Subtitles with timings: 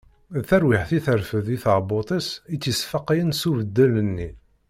[0.35, 4.29] D tarwiḥt i terfed di tɛebbuṭ-is i tt-yesfaqayen s ubeddel-nni.